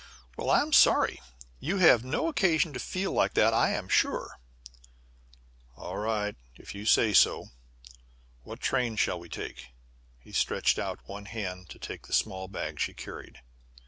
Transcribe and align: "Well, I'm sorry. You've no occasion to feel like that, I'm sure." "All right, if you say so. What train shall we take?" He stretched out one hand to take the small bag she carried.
"Well, 0.35 0.49
I'm 0.49 0.73
sorry. 0.73 1.21
You've 1.59 2.03
no 2.03 2.27
occasion 2.27 2.73
to 2.73 2.79
feel 2.79 3.11
like 3.11 3.35
that, 3.35 3.53
I'm 3.53 3.87
sure." 3.87 4.39
"All 5.77 5.99
right, 5.99 6.35
if 6.55 6.73
you 6.73 6.87
say 6.87 7.13
so. 7.13 7.49
What 8.41 8.59
train 8.61 8.95
shall 8.95 9.19
we 9.19 9.29
take?" 9.29 9.67
He 10.17 10.31
stretched 10.31 10.79
out 10.79 11.07
one 11.07 11.25
hand 11.25 11.69
to 11.69 11.77
take 11.77 12.07
the 12.07 12.13
small 12.13 12.47
bag 12.47 12.79
she 12.79 12.95
carried. 12.95 13.41